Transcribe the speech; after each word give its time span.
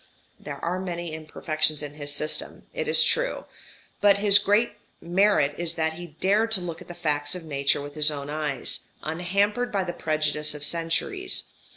There 0.39 0.57
are 0.65 0.79
many 0.79 1.13
imperfections 1.13 1.83
in 1.83 1.93
his 1.93 2.11
system, 2.11 2.63
it 2.73 2.87
is 2.87 3.03
true; 3.03 3.45
but 4.01 4.17
his 4.17 4.39
great 4.39 4.71
merit 4.99 5.53
is 5.59 5.75
that 5.75 5.93
he 5.93 6.15
dared 6.19 6.49
to 6.53 6.59
look 6.59 6.81
at 6.81 6.87
the 6.87 6.95
facts 6.95 7.35
of 7.35 7.45
Nature 7.45 7.81
with 7.83 7.93
his 7.93 8.09
own 8.09 8.27
eyes, 8.27 8.79
unhampered 9.03 9.71
by 9.71 9.83
the 9.83 9.93
prejudice 9.93 10.55
of 10.55 10.63
centuries. 10.63 11.43